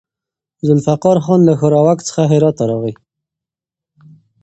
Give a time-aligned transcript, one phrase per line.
[0.67, 2.93] ذوالفقار خان له ښوراوک څخه هرات ته راغی.